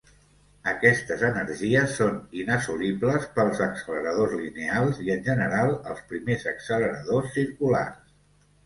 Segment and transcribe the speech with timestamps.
[0.69, 8.15] Aquestes energies són inassolibles pels acceleradors lineals i en general als primers acceleradors circulars.